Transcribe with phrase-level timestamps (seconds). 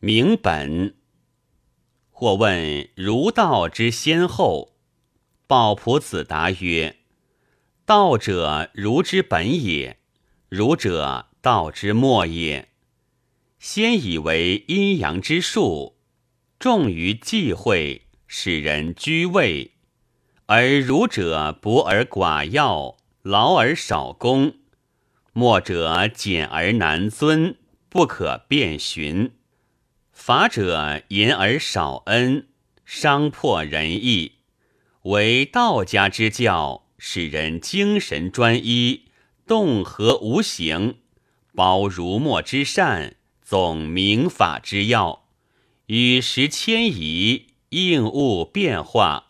[0.00, 0.94] 明本。
[2.10, 4.76] 或问儒道之先后，
[5.48, 6.98] 鲍朴子答曰
[7.84, 9.96] ：“道者，儒之本也；
[10.48, 12.68] 儒者，道之末也。
[13.58, 15.96] 先以为阴阳之术，
[16.60, 19.72] 重于忌讳，使人居位；
[20.46, 24.52] 而儒者博而寡要，劳而少功；
[25.32, 27.56] 末者简而难遵，
[27.88, 29.32] 不可辨寻。”
[30.28, 32.48] 法者言而少恩，
[32.84, 34.32] 伤破仁义；
[35.04, 39.04] 为道家之教，使人精神专一，
[39.46, 40.98] 动和无形，
[41.54, 45.24] 包儒墨之善，总明法之要，
[45.86, 49.28] 与时迁移，应物变化，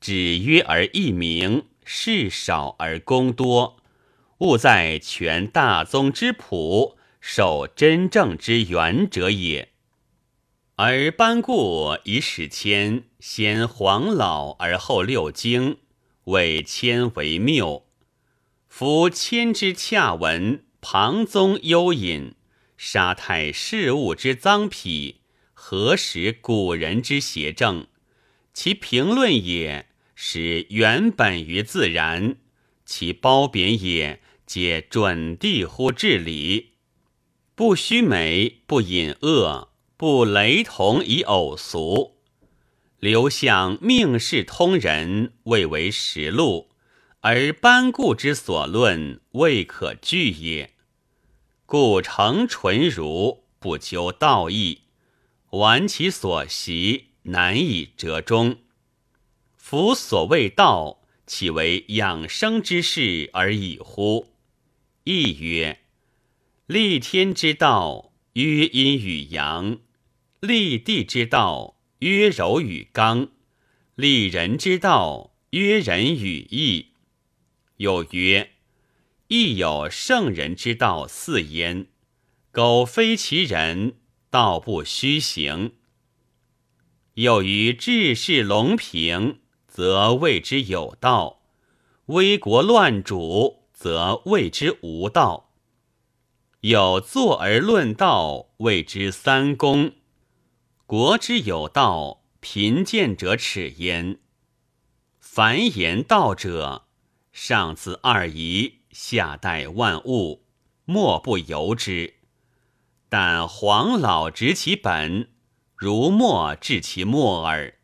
[0.00, 3.78] 止约而易明，事少而功多，
[4.38, 9.70] 务在全大宗之朴，守真正之源者也。
[10.78, 15.78] 而班固以史迁先黄老而后六经，
[16.24, 17.86] 谓迁为谬。
[18.68, 22.34] 夫迁之洽文，庞宗幽隐，
[22.76, 25.22] 沙太事物之脏癖，
[25.54, 27.86] 何时古人之邪正？
[28.52, 32.34] 其评论也，使原本于自然；
[32.84, 36.72] 其褒贬也，皆准地乎至理，
[37.54, 39.70] 不虚美，不隐恶。
[39.98, 42.18] 不雷同以偶俗，
[42.98, 46.68] 刘向命世通人，未为实录；
[47.20, 50.74] 而班固之所论，未可据也。
[51.64, 54.82] 故诚纯儒，不究道义，
[55.52, 58.58] 玩其所习，难以折中。
[59.56, 64.34] 夫所谓道，岂为养生之事而已乎？
[65.04, 65.80] 亦曰：
[66.66, 69.78] 立天之道，曰阴与阳。
[70.40, 73.28] 立地之道，曰柔与刚；
[73.94, 76.92] 立人之道，曰仁与义。
[77.78, 78.50] 又曰：
[79.28, 81.86] 亦有圣人之道四焉。
[82.52, 83.96] 苟非其人，
[84.30, 85.72] 道不虚行。
[87.14, 91.42] 又于治世隆平，则谓之有道；
[92.06, 95.54] 危国乱主，则谓之无道。
[96.60, 99.92] 有坐而论道，谓之三公。
[100.88, 104.20] 国之有道，贫贱者耻焉。
[105.18, 106.86] 凡言道者，
[107.32, 110.44] 上自二仪，下待万物，
[110.84, 112.14] 莫不由之。
[113.08, 115.32] 但黄老执其本，
[115.74, 117.74] 儒墨治其末耳。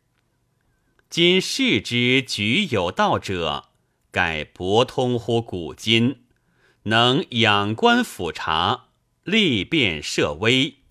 [1.09, 3.71] 今世之举有道者，
[4.11, 6.23] 盖博通乎古今，
[6.83, 8.85] 能仰观俯察，
[9.25, 10.82] 立变设微。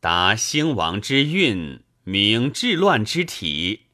[0.00, 3.88] 达兴亡之运，明治乱之体，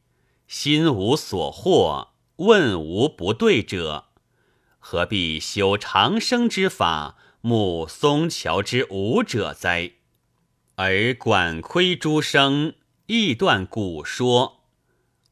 [0.46, 4.04] 心无所获，问无不对者，
[4.78, 9.94] 何必修长生之法，慕松桥之武者哉？
[10.76, 12.74] 而管窥诸生，
[13.08, 14.60] 臆断古说，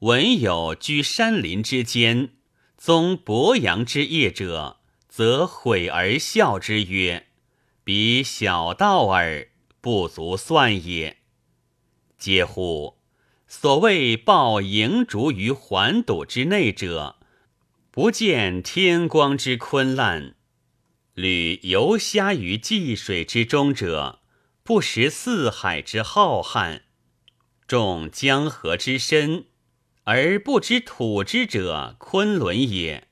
[0.01, 2.31] 闻有居山林之间，
[2.77, 7.29] 宗伯阳之业者，则毁而笑之曰
[7.85, 9.51] ：“彼小道耳。”
[9.84, 11.19] 不足算也。
[12.17, 12.97] 嗟乎！
[13.47, 17.17] 所谓抱营烛于环堵之内者，
[17.91, 20.37] 不见天光之坤烂；
[21.12, 24.21] 履游虾于济水之中者，
[24.62, 26.81] 不识四海之浩瀚；
[27.67, 29.44] 众江河之深，
[30.05, 33.03] 而不知土之者，昆仑也；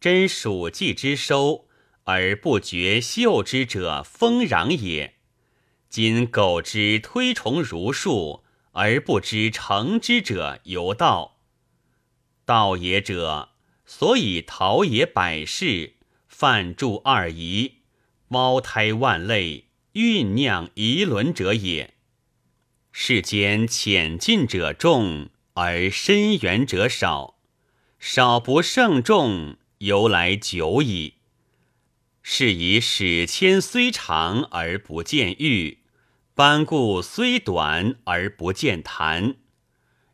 [0.00, 1.68] 真属稷之收，
[2.02, 5.19] 而不觉秀之者，丰壤也。
[5.90, 11.38] 今苟之推崇儒术，而不知成之者犹道。
[12.44, 13.48] 道也者，
[13.84, 15.94] 所以陶冶百世，
[16.28, 17.78] 泛著二仪，
[18.28, 19.64] 胞胎万类，
[19.94, 21.94] 酝酿仪伦者也。
[22.92, 27.34] 世间浅近者众，而深远者少，
[27.98, 31.14] 少不胜众，由来久矣。
[32.22, 35.79] 是以史迁虽长而不见誉。
[36.40, 39.36] 班固虽短而不见谈，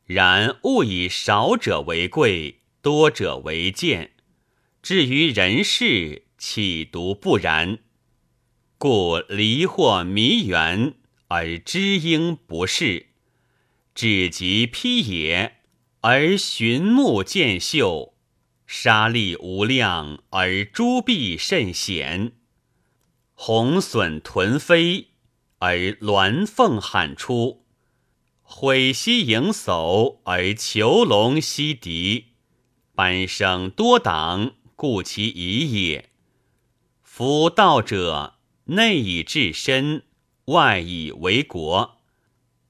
[0.06, 4.10] 然勿以少者为贵，多者为贱。
[4.82, 7.78] 至于人事，岂独不然？
[8.76, 10.94] 故离或迷缘
[11.28, 13.06] 而知应不是，
[13.94, 15.58] 只及披野
[16.00, 18.14] 而寻木见秀，
[18.66, 22.32] 沙砾无量而诸壁甚险，
[23.34, 25.10] 鸿隼豚飞。
[25.58, 27.62] 而鸾凤喊出；
[28.42, 32.26] 毁兮迎叟，而囚龙息敌。
[32.94, 36.10] 班生多党，故其已也。
[37.02, 40.02] 夫道者，内以治身，
[40.46, 41.98] 外以为国，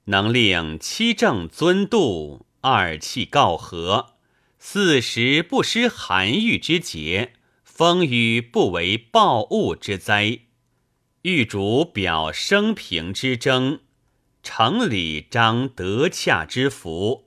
[0.05, 4.15] 能令七正尊度，二气告和，
[4.57, 7.33] 四时不失寒玉之节，
[7.63, 10.39] 风雨不为暴物之灾。
[11.29, 13.81] 欲主表生平之争，
[14.41, 17.25] 成礼彰德洽之福。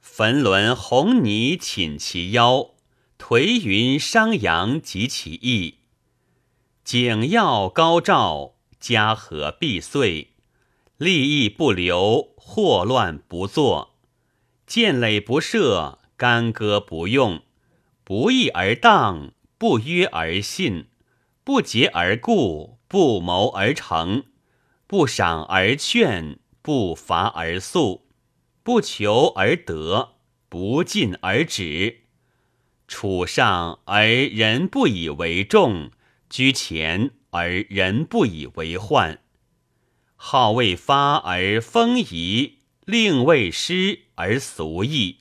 [0.00, 2.72] 焚轮红泥寝其腰，
[3.16, 5.76] 颓云商阳及其翼。
[6.82, 10.30] 景耀高照，家和必遂；
[10.96, 13.94] 利益不留，祸乱不作。
[14.66, 17.42] 剑垒不设，干戈不用。
[18.02, 20.88] 不义而当，不约而信，
[21.44, 24.24] 不结而固，不谋而成，
[24.88, 28.08] 不赏而劝，不罚而速，
[28.64, 30.16] 不求而得，
[30.48, 32.00] 不进而止。
[32.88, 35.92] 处上而人不以为重。
[36.28, 39.22] 居前而人不以为患，
[40.16, 45.18] 号未发而风移，令未失而俗易。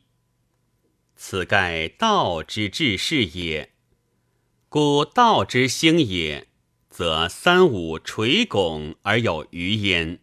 [1.16, 3.74] 此盖道之治世也。
[4.69, 6.48] 故道之兴也，
[6.99, 10.17] 则三五垂拱而有余焉；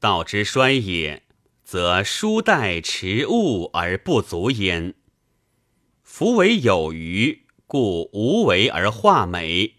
[0.00, 1.22] 道之衰也，
[1.62, 4.94] 则书带持物而不足焉。
[6.02, 9.76] 夫为有余，故无为而化美。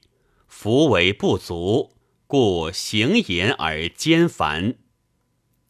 [0.48, 1.98] 夫为不足，
[2.28, 4.76] 故行言而兼繁。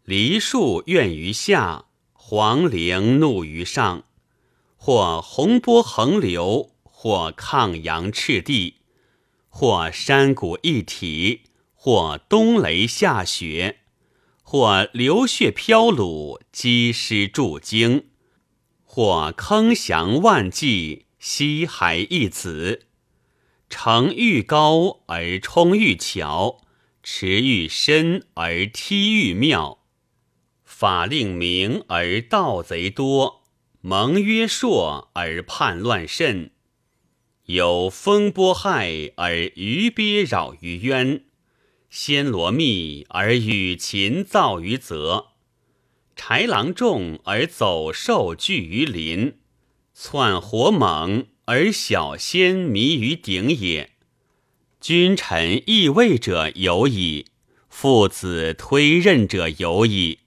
[0.03, 4.03] 梨树怨于下，黄陵怒于上。
[4.77, 8.75] 或洪波横流，或抗阳赤地，
[9.57, 11.43] 或山谷一体，
[11.75, 13.77] 或冬雷下雪，
[14.43, 18.07] 或流血飘橹，积尸铸经，
[18.83, 22.87] 或坑降万计，西海一子。
[23.69, 26.59] 城欲高而冲欲巧，
[27.01, 29.85] 池欲深而梯欲妙。
[30.65, 33.45] 法令明而盗贼多，
[33.79, 36.51] 盟约硕而叛乱甚。
[37.45, 41.23] 有风波害而鱼鳖扰于渊，
[41.91, 45.27] 暹罗密而羽禽噪于泽。
[46.15, 49.37] 豺狼众而走兽聚于林，
[49.93, 51.27] 窜火猛。
[51.47, 53.91] 而小仙迷于鼎也，
[54.81, 57.27] 君臣易位者有矣，
[57.69, 60.21] 父子推任者有矣。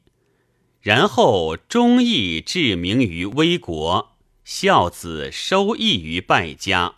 [0.80, 6.97] 然后忠义至明于危国，孝子收益于败家。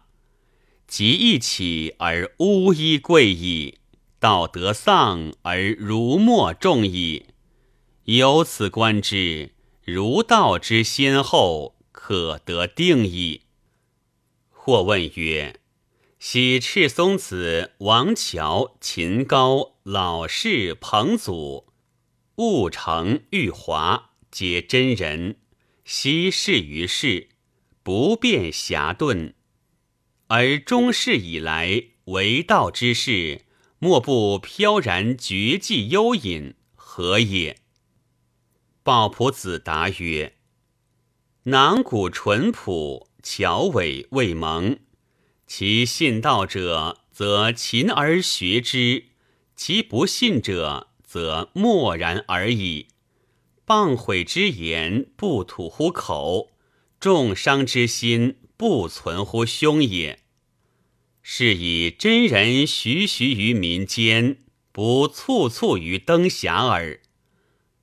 [0.91, 3.79] 即一起而巫医贵矣，
[4.19, 7.27] 道德丧而儒墨重矣。
[8.07, 9.53] 由此观之，
[9.85, 13.43] 儒道之先后可得定矣。
[14.51, 15.61] 或问曰
[16.19, 21.69] ：“昔赤松子、王乔、秦高、老氏、彭祖、
[22.35, 25.37] 戊成、玉华，皆真人，
[25.85, 27.29] 悉仕于世，
[27.85, 29.35] 不便侠遁。
[30.31, 33.43] 而中世以来，为道之士，
[33.79, 37.59] 莫不飘然绝迹幽隐，何也？”
[38.83, 40.35] 鲍朴子答曰
[41.45, 44.79] ：“囊骨淳朴。”巧伟未萌，
[45.47, 49.11] 其信道者则勤而学之；
[49.55, 52.87] 其不信者则默然而已。
[53.67, 56.53] 谤毁之言不吐乎口，
[56.99, 60.19] 重伤之心不存乎凶也。
[61.23, 64.37] 是以真人徐徐于民间，
[64.71, 67.01] 不簇簇于灯霞耳。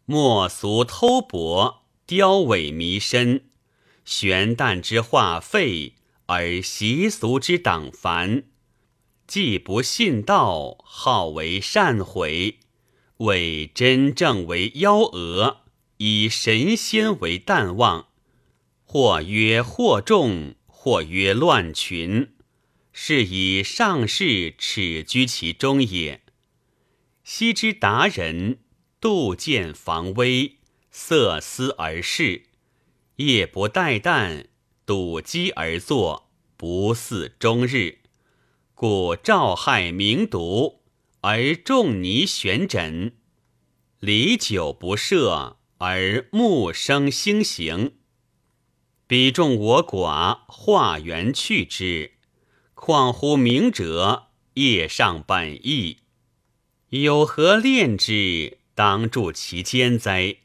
[0.05, 3.45] 莫俗偷薄，雕伪弥深。
[4.05, 5.95] 玄诞之化废，
[6.27, 8.43] 而习俗之党繁；
[9.25, 12.59] 既不信道，好为善毁，
[13.17, 15.61] 为真正为妖蛾，
[15.97, 18.09] 以神仙为淡忘。
[18.85, 20.53] 或曰惑众，
[20.87, 22.29] 或曰乱群，
[22.93, 26.21] 是以上士耻居其中也。
[27.25, 28.59] 昔之达人，
[29.01, 32.43] 杜渐防微，色思而事。
[33.17, 34.45] 夜不待旦，
[34.85, 37.97] 赌机而坐，不似终日。
[38.73, 40.83] 故赵害明毒，
[41.19, 43.11] 而仲尼悬枕；
[43.99, 47.96] 礼酒不赦，而木生星行。
[49.07, 52.11] 彼众我寡，化缘去之。
[52.73, 55.99] 况乎明者，夜上本意。
[56.89, 60.35] 有何恋之，当助其间哉？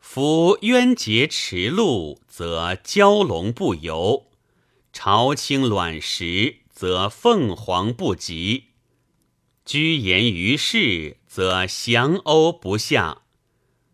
[0.00, 4.24] 夫渊洁池陆，则蛟龙不游；
[4.92, 8.64] 潮清卵石，则凤凰不及。
[9.64, 13.22] 居言于世，则翔鸥不下；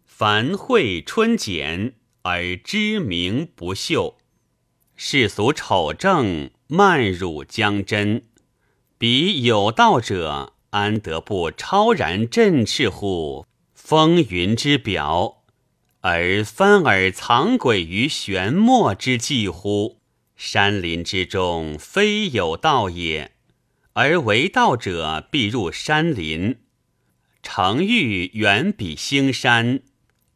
[0.07, 4.19] 凡会春简，而知名不秀。
[4.97, 8.25] 世俗丑正，慢辱将真。
[8.99, 13.47] 彼有道者，安得不超然振翅乎？
[13.75, 15.43] 风云之表。
[16.03, 20.01] 而翻耳藏鬼于玄墨之际乎？
[20.37, 23.33] 山林之中，非有道也，
[23.93, 26.59] 而为道者必入山林。
[27.43, 29.81] 诚欲远比兴山，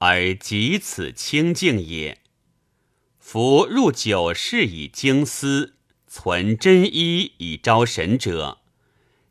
[0.06, 2.18] 而及此清净也。
[3.18, 8.58] 夫入九世以经思，存真一以招神者，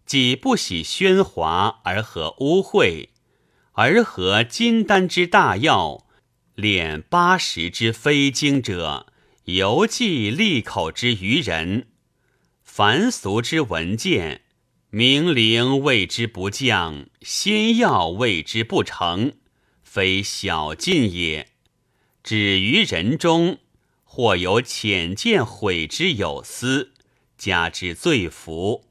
[0.03, 3.09] 既不喜喧哗而合污秽，
[3.73, 6.07] 而合金丹之大药。
[6.55, 9.05] 敛八十之非经者，
[9.43, 11.83] 犹记利口之愚人；
[12.63, 14.41] 凡俗之文见，
[14.89, 19.33] 明灵谓之不降，仙药谓之不成，
[19.93, 21.49] 非小进也。
[22.23, 23.59] 止于人中，
[24.03, 26.93] 或有浅见毁之有司，
[27.37, 28.85] 加之罪服；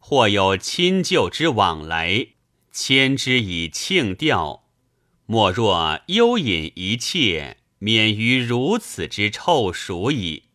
[0.00, 2.30] 或有亲旧之往来，
[2.72, 4.64] 牵之以庆吊。
[5.26, 10.46] 莫若幽隐一切，免于如此之臭鼠矣。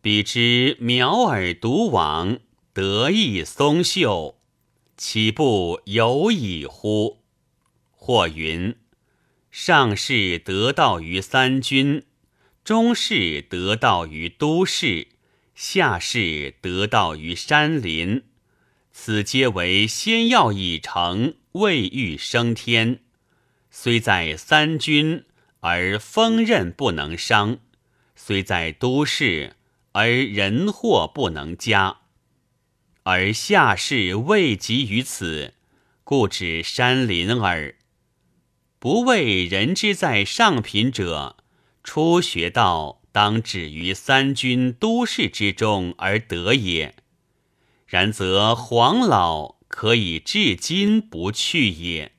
[0.00, 2.38] 彼之苗耳独往，
[2.72, 4.38] 得意松秀，
[4.96, 7.24] 岂不有矣乎？
[7.90, 8.76] 或云：
[9.50, 12.04] 上士得道于三军，
[12.62, 15.08] 中士得道于都市，
[15.54, 18.24] 下士得道于山林。
[18.92, 23.00] 此皆为仙药已成，未欲升天。
[23.70, 25.24] 虽在三军，
[25.60, 27.58] 而锋刃不能伤；
[28.16, 29.56] 虽在都市，
[29.92, 31.98] 而人祸不能加。
[33.04, 35.54] 而下士未及于此，
[36.04, 37.76] 故指山林耳。
[38.80, 41.36] 不为人之在上品者，
[41.82, 46.94] 初学道当止于三军都市之中而得也。
[47.86, 52.12] 然则黄老可以至今不去也。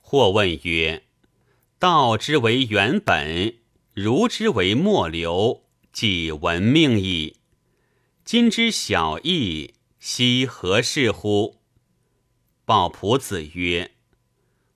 [0.00, 1.04] 或问曰
[1.80, 3.56] ：“道之为原本，
[3.92, 7.38] 儒之为末流，即闻命矣。
[8.24, 11.56] 今之小义，奚何事乎？”
[12.64, 13.92] 鲍仆子曰：“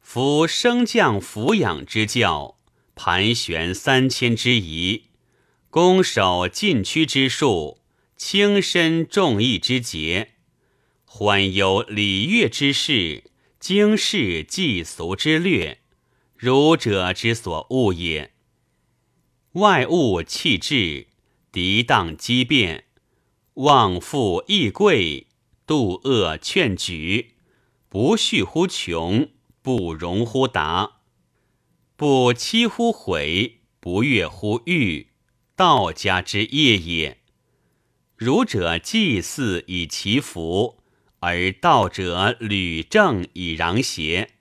[0.05, 2.59] 夫升降俯仰之教，
[2.95, 5.07] 盘旋三千之仪，
[5.71, 7.81] 攻守禁区之术，
[8.15, 10.35] 轻身重义之节，
[11.05, 13.25] 缓有礼乐之事。”
[13.59, 15.79] 经世祭俗之略，
[16.37, 18.35] 儒者之所恶也。
[19.53, 21.07] 外物弃质，
[21.51, 22.85] 涤荡机变，
[23.55, 25.29] 望富易贵，
[25.67, 27.37] 度恶劝举，
[27.89, 29.31] 不恤乎穷，
[29.65, 30.99] 不容乎达，
[31.97, 35.09] 不欺乎毁，不悦乎欲，
[35.57, 37.23] 道家之业也。
[38.15, 40.85] 儒者祭祀以祈福。
[41.21, 44.33] 而道者履正以攘邪，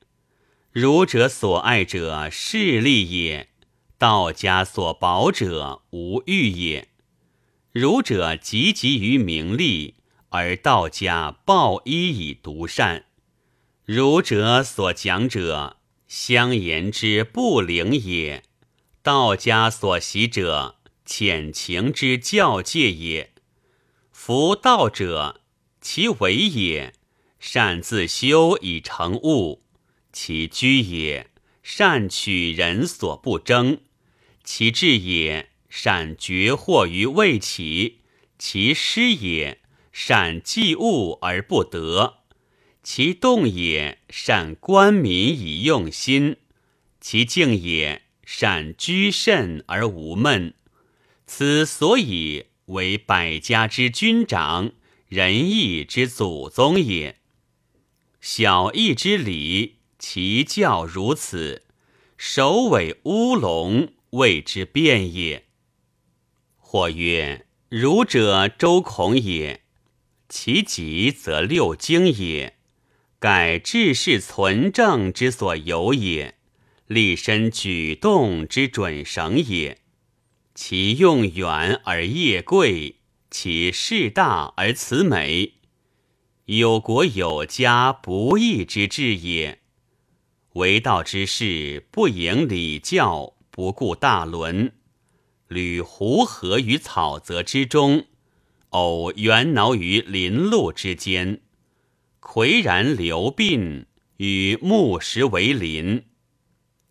[0.73, 3.47] 儒者所爱者势利也，
[3.97, 6.89] 道家所保者无欲也。
[7.71, 9.95] 儒者汲汲于名利，
[10.31, 13.05] 而道家抱一以独善。
[13.85, 18.43] 儒者所讲者相言之不灵也，
[19.01, 23.33] 道家所习者浅情之教戒也。
[24.11, 25.41] 夫道者。
[25.81, 26.93] 其为也，
[27.41, 29.63] 善自修以成物；
[30.13, 31.29] 其居也，
[31.61, 33.79] 善取人所不争；
[34.45, 37.97] 其志也，善绝祸于未起；
[38.39, 39.59] 其失也，
[39.91, 42.22] 善济物而不得；
[42.83, 46.35] 其动也，善观民以用心；
[47.01, 50.53] 其静也，善居慎而无闷。
[51.25, 54.73] 此所以为百家之君长。
[55.07, 57.19] 仁义之祖宗也，
[58.19, 61.65] 小义之礼，其教如此，
[62.17, 65.45] 首尾乌龙，谓之变也。
[66.57, 69.61] 或曰：儒者周孔也，
[70.27, 72.57] 其极则六经也，
[73.23, 76.35] 盖治世存正之所由也，
[76.87, 79.77] 立身举动之准绳也，
[80.53, 82.97] 其用远而业贵。
[83.31, 85.53] 其势大而辞美，
[86.47, 89.59] 有国有家不义之志也。
[90.55, 94.73] 为道之事，不迎礼教，不顾大伦，
[95.47, 98.05] 履胡河于草泽之中，
[98.71, 101.39] 偶猿挠于林路之间，
[102.25, 103.85] 魁然流鬓，
[104.17, 106.05] 与木石为邻。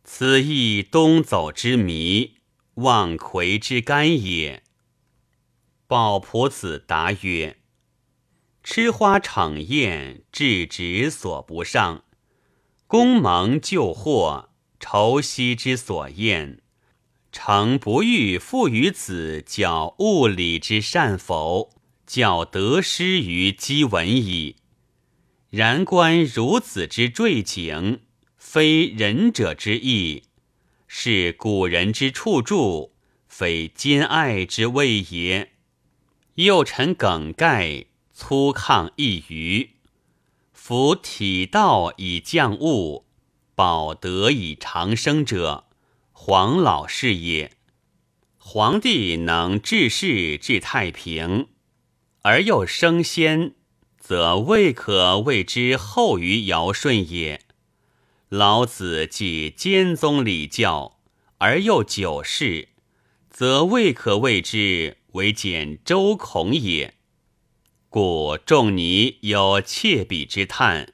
[0.05, 2.35] 此亦东走之迷，
[2.75, 4.63] 望魁之干也。
[5.89, 7.57] 鲍仆子答曰。
[8.63, 12.05] 吃花逞宴，至直所不上；
[12.87, 16.63] 公蒙救祸，愁惜之所厌。
[17.33, 21.71] 诚不欲父与子教物理之善否，
[22.07, 24.57] 教得失于积文矣。
[25.53, 28.01] 然观孺子之坠井，
[28.37, 30.25] 非仁者之意，
[30.89, 32.91] 是古人之处著，
[33.29, 35.53] 非兼爱之谓也。
[36.35, 37.87] 幼臣梗盖。
[38.15, 39.71] 粗犷一隅，
[40.53, 43.07] 夫体道以降物，
[43.55, 45.65] 保德以长生者，
[46.13, 47.53] 黄老是也。
[48.37, 51.49] 皇帝能治世治太平，
[52.21, 53.55] 而又升仙，
[54.13, 57.41] 则未可谓之后于尧舜也。
[58.29, 60.99] 老子既兼宗礼教，
[61.39, 62.69] 而又久世，
[63.31, 66.93] 则未可谓之为简周孔也。
[67.89, 70.93] 故仲尼有窃笔之叹，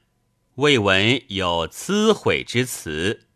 [0.55, 3.27] 未闻有疵毁之词，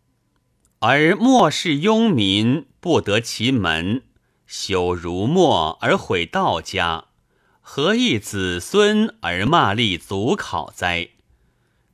[0.80, 4.04] 而末世庸民不得其门，
[4.48, 7.08] 修儒墨而毁道家，
[7.66, 11.08] 何益子孙而骂立祖考哉？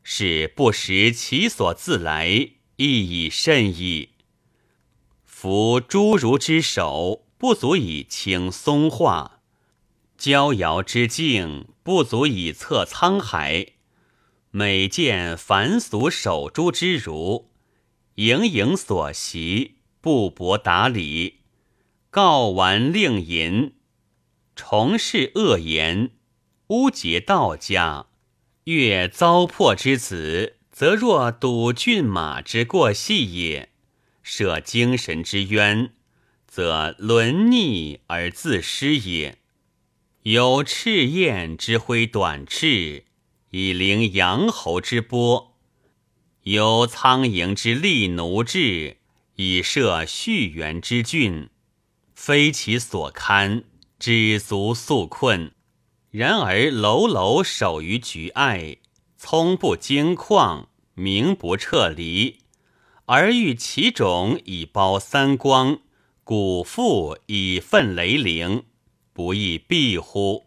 [0.02, 2.28] 是不识其所自来，
[2.78, 4.10] 亦已甚矣。
[5.24, 9.42] 夫诸儒之手，不足以清松化。
[10.18, 13.74] 交遥之境不足以测沧海，
[14.50, 17.52] 每见凡俗守株之儒，
[18.16, 21.42] 盈盈所习，不博达理，
[22.10, 23.75] 告完令淫，
[24.61, 26.11] 重事恶言，
[26.67, 28.07] 污结道家，
[28.65, 33.69] 越糟粕之子，则若赌骏马之过隙也；
[34.22, 35.93] 涉精神之渊，
[36.45, 39.37] 则沦逆而自失也。
[40.24, 43.05] 有赤焰之挥短翅，
[43.51, 45.53] 以凌阳侯之波；
[46.43, 48.98] 有苍蝇之利奴志，
[49.37, 51.50] 以摄续元之郡。
[52.13, 53.63] 非其所堪，
[54.00, 55.51] 知足素困。
[56.09, 58.77] 然而楼楼守于局隘，
[59.18, 62.40] 聪不经旷，名不彻离，
[63.05, 65.81] 而欲其种以包三光，
[66.24, 68.64] 古父以奋雷凌。
[69.12, 70.46] 不亦必乎？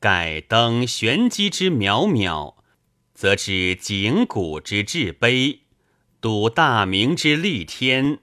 [0.00, 2.56] 盖登玄机之渺渺，
[3.14, 5.60] 则知景古之至卑；
[6.20, 8.18] 睹大明之立天，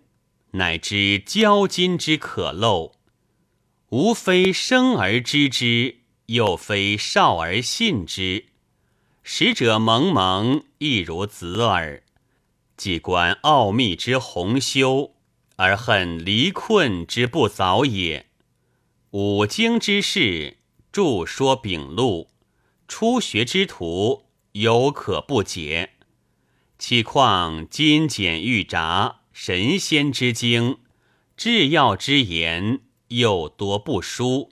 [0.52, 2.92] 乃知交金之可陋。
[3.92, 8.46] 吾非生而知之，又非少而信之。
[9.22, 12.02] 使者蒙蒙，亦如子耳。
[12.78, 15.16] 既观奥秘之宏修，
[15.58, 18.28] 而恨离困之不早也。
[19.10, 20.60] 五经之事，
[20.94, 22.30] 著说秉录；
[22.88, 24.24] 初学之徒，
[24.54, 25.96] 犹可不解。
[26.80, 30.78] 岂况金简玉札、神仙之经、
[31.36, 32.80] 制药之言，
[33.12, 34.52] 又多不书。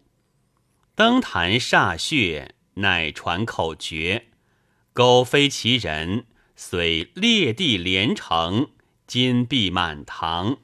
[0.96, 4.24] 登坛歃血，乃传口诀；
[4.94, 8.72] 苟非其人，虽列地连城，
[9.08, 10.58] 金碧满堂，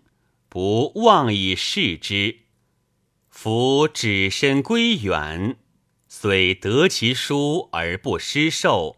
[0.50, 2.40] 不妄以视之。
[3.30, 5.58] 夫只身归远，
[6.10, 8.98] 虽得其书而不失寿，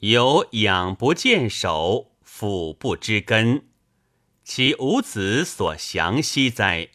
[0.00, 3.68] 有养不见首，俯不知根，
[4.42, 6.88] 其无子所降息哉？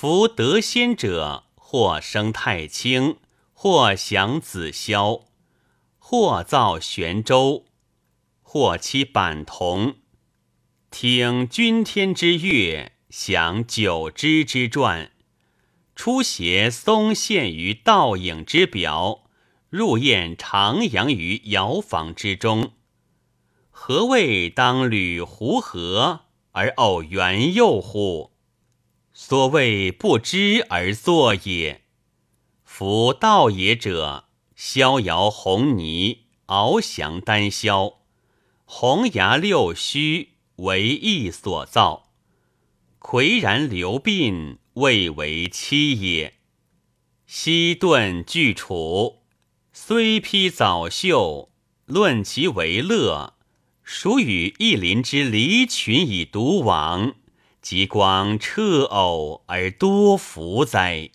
[0.00, 3.16] 夫得先者，或生太清，
[3.52, 5.24] 或享子霄，
[5.98, 7.64] 或造玄州，
[8.40, 9.96] 或期板铜，
[10.92, 15.10] 听君天之乐，享九之之传。
[15.96, 19.24] 出携松陷于倒影之表，
[19.68, 22.70] 入宴徜徉于瑶房之中。
[23.70, 26.20] 何谓当履湖河
[26.52, 28.37] 而偶园囿乎？
[29.20, 31.82] 所谓不知而作也。
[32.62, 37.96] 夫道也者，逍遥红泥，翱翔丹霄，
[38.64, 42.12] 红牙六须，为意所造，
[43.00, 44.58] 岿然流鬓。
[44.74, 46.34] 未为妻也。
[47.26, 49.22] 西遁巨楚，
[49.72, 51.50] 虽披早袖，
[51.86, 53.34] 论其为乐，
[53.82, 57.16] 孰与一林之离群以独往？
[57.68, 61.10] 极光彻偶而多福哉！